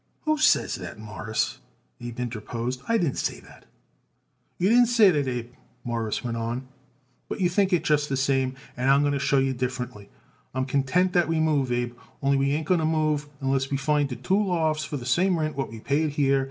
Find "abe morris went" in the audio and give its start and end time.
5.27-6.37